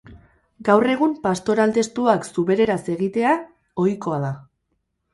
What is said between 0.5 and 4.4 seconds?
Gaur egun pastoral testuak zubereraz egitea ohikoa da.